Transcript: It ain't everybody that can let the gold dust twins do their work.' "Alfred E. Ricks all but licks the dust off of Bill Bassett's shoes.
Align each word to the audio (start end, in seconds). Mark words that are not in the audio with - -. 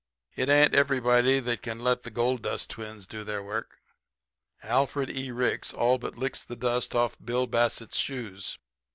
It 0.35 0.49
ain't 0.49 0.73
everybody 0.73 1.39
that 1.41 1.61
can 1.61 1.77
let 1.79 2.01
the 2.01 2.09
gold 2.09 2.41
dust 2.41 2.71
twins 2.71 3.05
do 3.05 3.23
their 3.23 3.43
work.' 3.43 3.77
"Alfred 4.63 5.11
E. 5.11 5.29
Ricks 5.29 5.71
all 5.71 5.99
but 5.99 6.17
licks 6.17 6.43
the 6.43 6.55
dust 6.55 6.95
off 6.95 7.19
of 7.19 7.25
Bill 7.27 7.45
Bassett's 7.45 7.97
shoes. 7.99 8.57